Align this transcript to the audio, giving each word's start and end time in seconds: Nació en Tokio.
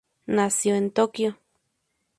Nació 0.25 0.73
en 0.77 0.89
Tokio. 0.89 1.37